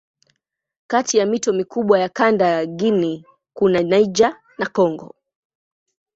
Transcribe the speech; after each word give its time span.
Kati 0.87 1.17
ya 1.17 1.25
mito 1.25 1.53
mikubwa 1.53 1.99
ya 1.99 2.09
kanda 2.09 2.65
Guinea 2.65 3.23
kuna 3.53 3.83
Niger 3.83 4.41
na 4.57 4.65
Kongo. 4.65 5.15